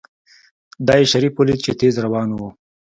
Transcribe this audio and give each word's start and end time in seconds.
دا 0.87 0.93
يې 0.99 1.05
شريف 1.11 1.33
وليد 1.37 1.59
چې 1.65 1.71
تېز 1.79 1.95
روان 2.05 2.29
و. 2.33 2.39